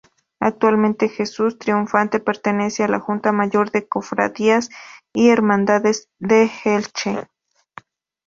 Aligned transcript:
Actualmente, 0.39 1.09
Jesús 1.09 1.59
Triunfante 1.59 2.19
pertenece 2.19 2.83
a 2.83 2.87
la 2.87 2.99
Junta 2.99 3.31
Mayor 3.31 3.69
de 3.69 3.87
Cofradías 3.87 4.69
y 5.13 5.29
Hermandades 5.29 6.09
de 6.17 6.49
Elche. 6.65 7.27